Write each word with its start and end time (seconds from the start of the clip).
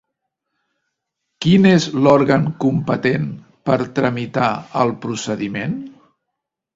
Quin 1.45 1.67
és 1.71 1.83
l'òrgan 2.07 2.47
competent 2.65 3.27
per 3.71 3.77
tramitar 3.99 4.49
el 4.85 4.95
procediment? 5.05 5.77